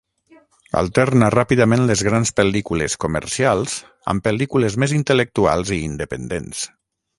Alterna 0.79 1.27
ràpidament 1.35 1.83
les 1.91 2.01
grans 2.07 2.31
pel·lícules 2.39 2.97
comercials 3.05 3.77
amb 4.15 4.27
pel·lícules 4.29 4.81
més 4.85 4.97
intel·lectuals 5.01 5.75
i 5.79 5.83
independents. 5.93 6.69